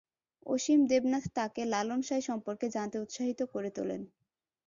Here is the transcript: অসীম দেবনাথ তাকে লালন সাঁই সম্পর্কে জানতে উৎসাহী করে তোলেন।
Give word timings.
অসীম 0.45 0.79
দেবনাথ 0.85 1.25
তাকে 1.35 1.61
লালন 1.65 2.01
সাঁই 2.01 2.23
সম্পর্কে 2.29 2.65
জানতে 2.69 2.97
উৎসাহী 2.99 3.33
করে 3.53 3.69
তোলেন। 3.71 4.01